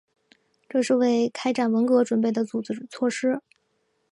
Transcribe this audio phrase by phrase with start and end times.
[0.67, 3.39] 这是为开展文革准备的组织措施。